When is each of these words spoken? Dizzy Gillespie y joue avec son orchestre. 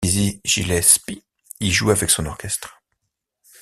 Dizzy 0.03 0.41
Gillespie 0.43 1.21
y 1.59 1.69
joue 1.69 1.91
avec 1.91 2.09
son 2.09 2.25
orchestre. 2.25 2.81